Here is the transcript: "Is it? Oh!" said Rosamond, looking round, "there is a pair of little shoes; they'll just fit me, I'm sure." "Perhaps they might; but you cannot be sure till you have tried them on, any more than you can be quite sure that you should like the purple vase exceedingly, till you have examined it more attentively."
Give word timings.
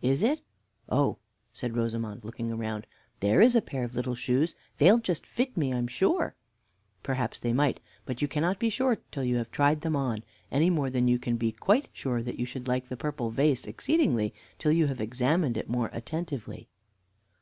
"Is 0.00 0.22
it? 0.22 0.40
Oh!" 0.88 1.18
said 1.52 1.76
Rosamond, 1.76 2.24
looking 2.24 2.56
round, 2.56 2.86
"there 3.20 3.42
is 3.42 3.54
a 3.54 3.60
pair 3.60 3.84
of 3.84 3.94
little 3.94 4.14
shoes; 4.14 4.54
they'll 4.78 4.96
just 4.96 5.26
fit 5.26 5.58
me, 5.58 5.74
I'm 5.74 5.88
sure." 5.88 6.34
"Perhaps 7.02 7.40
they 7.40 7.52
might; 7.52 7.80
but 8.06 8.22
you 8.22 8.26
cannot 8.26 8.58
be 8.58 8.70
sure 8.70 8.96
till 9.10 9.24
you 9.24 9.36
have 9.36 9.50
tried 9.50 9.82
them 9.82 9.94
on, 9.94 10.22
any 10.50 10.70
more 10.70 10.88
than 10.88 11.06
you 11.06 11.18
can 11.18 11.36
be 11.36 11.52
quite 11.52 11.90
sure 11.92 12.22
that 12.22 12.38
you 12.38 12.46
should 12.46 12.66
like 12.66 12.88
the 12.88 12.96
purple 12.96 13.28
vase 13.30 13.66
exceedingly, 13.66 14.32
till 14.58 14.72
you 14.72 14.86
have 14.86 15.02
examined 15.02 15.58
it 15.58 15.68
more 15.68 15.90
attentively." 15.92 16.66